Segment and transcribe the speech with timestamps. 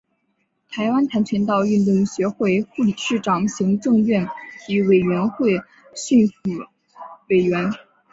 [0.71, 4.27] 台湾跆拳道运动学会副理事长行政院
[4.65, 5.61] 体育委员会
[5.95, 6.33] 训辅
[7.29, 7.71] 委员